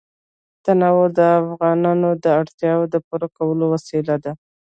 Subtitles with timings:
[0.63, 4.31] تنوع د افغانانو د اړتیاوو د پوره کولو وسیله ده.